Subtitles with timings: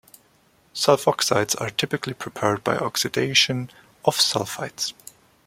[0.73, 3.69] Sulfoxides are typically prepared by oxidation
[4.03, 4.93] of sulfides.